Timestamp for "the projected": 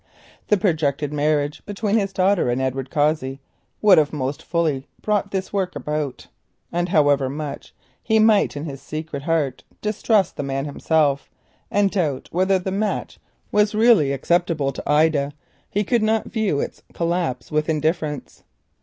0.47-1.13